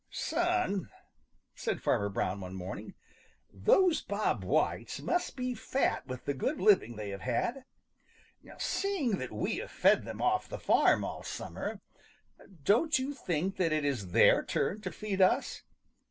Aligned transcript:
"Son," 0.09 0.89
said 1.53 1.79
Farmer 1.79 2.09
Brown 2.09 2.41
one 2.41 2.55
morning, 2.55 2.95
"those 3.53 4.01
Bob 4.01 4.43
Whites 4.43 4.99
must 4.99 5.35
be 5.35 5.53
fat 5.53 6.07
with 6.07 6.25
the 6.25 6.33
good 6.33 6.59
living 6.59 6.95
they 6.95 7.11
have 7.11 7.21
had. 7.21 7.65
Seeing 8.57 9.19
that 9.19 9.31
we 9.31 9.57
have 9.57 9.69
fed 9.69 10.03
them 10.03 10.19
off 10.19 10.49
the 10.49 10.57
farm 10.57 11.03
all 11.05 11.21
summer, 11.21 11.81
don't 12.63 12.97
you 12.97 13.13
think 13.13 13.57
that 13.57 13.71
it 13.71 13.85
is 13.85 14.07
their 14.09 14.43
turn 14.43 14.81
to 14.81 14.91
feed 14.91 15.21
us? 15.21 15.61